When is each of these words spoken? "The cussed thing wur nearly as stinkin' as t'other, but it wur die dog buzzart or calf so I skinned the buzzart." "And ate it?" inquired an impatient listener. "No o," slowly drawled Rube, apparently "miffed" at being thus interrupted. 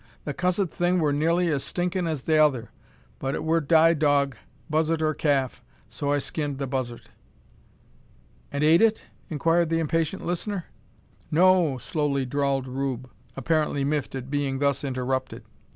"The 0.23 0.33
cussed 0.33 0.69
thing 0.69 0.99
wur 0.99 1.11
nearly 1.11 1.47
as 1.49 1.63
stinkin' 1.63 2.07
as 2.07 2.23
t'other, 2.23 2.71
but 3.19 3.35
it 3.35 3.43
wur 3.43 3.59
die 3.59 3.93
dog 3.93 4.35
buzzart 4.67 4.99
or 4.99 5.13
calf 5.13 5.63
so 5.87 6.11
I 6.11 6.17
skinned 6.17 6.57
the 6.57 6.65
buzzart." 6.65 7.11
"And 8.51 8.63
ate 8.63 8.81
it?" 8.81 9.03
inquired 9.29 9.71
an 9.71 9.77
impatient 9.77 10.25
listener. 10.25 10.65
"No 11.29 11.73
o," 11.73 11.77
slowly 11.77 12.25
drawled 12.25 12.67
Rube, 12.67 13.11
apparently 13.37 13.83
"miffed" 13.83 14.15
at 14.15 14.31
being 14.31 14.57
thus 14.57 14.83
interrupted. 14.83 15.43